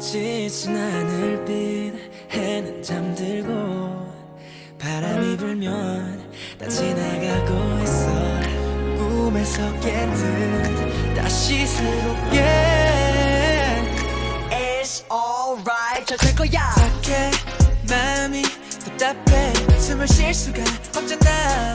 [0.00, 1.94] 지친 하늘빛
[2.30, 4.10] 해는 잠들고
[4.78, 6.26] 바람이 불면
[6.58, 8.40] 다 지나가고 있어.
[8.96, 12.40] 꿈에서 깨듯 다시 새롭게.
[14.50, 16.06] It's alright.
[16.06, 16.72] 잘될 거야.
[17.02, 17.30] 착해
[17.86, 18.42] 마음이
[18.96, 19.52] 답답해.
[19.78, 20.62] 숨을 쉴 수가
[20.96, 21.74] 없잖아.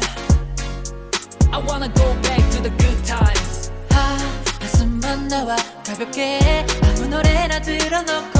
[1.51, 3.44] I wanna go back to the good times.
[5.27, 5.55] 나와
[5.85, 8.34] 가볍게 아무 노래나 들어놓고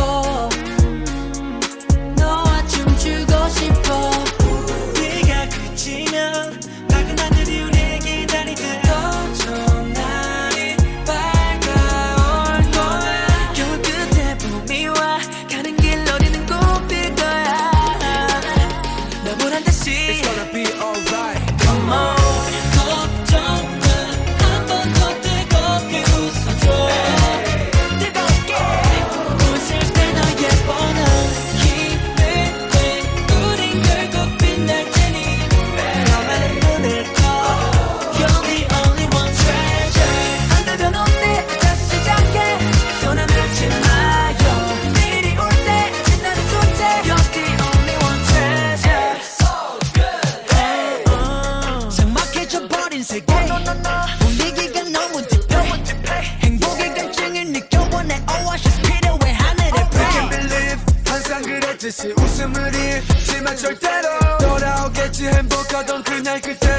[61.85, 64.07] 거짓이 웃음을 잃지만 절대로
[64.39, 65.27] 돌아오겠지.
[65.27, 66.74] 행복하던 그날 그때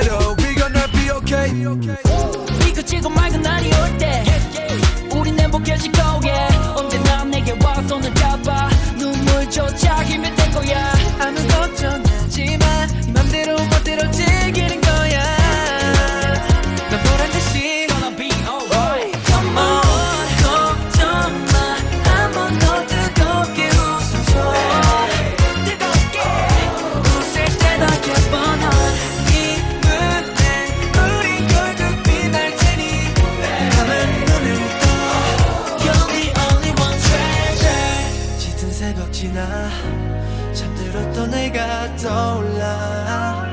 [40.53, 43.47] 잠들었던 내가 떠올라.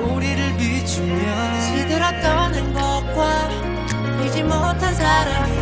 [0.00, 3.48] 우리를 비추며 시들었던 행복과
[4.24, 5.60] 잊지 못한 사랑이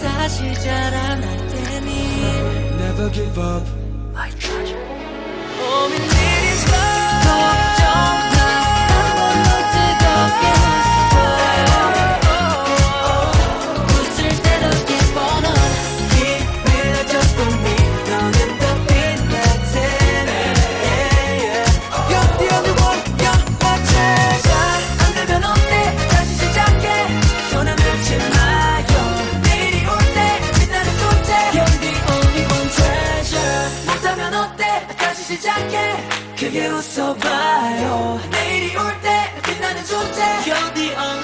[0.00, 1.90] 다시 자라날 테니
[2.78, 3.66] Never give up.
[4.12, 4.78] My treasure
[5.64, 5.88] Oh,
[35.22, 35.96] 다시 시작해.
[36.36, 38.20] 그게 웃어봐요.
[38.32, 40.20] 내일이 올 때 빛나는 존재.
[40.44, 41.21] You're the only